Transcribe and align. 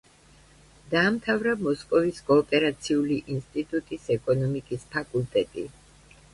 დაამთავრა 0.93 1.53
მოსკოვის 1.67 2.23
კოოპერაციული 2.31 3.21
ინსტიტუტის 3.37 4.11
ეკონომიკის 4.19 4.91
ფაკულტეტი. 4.97 5.71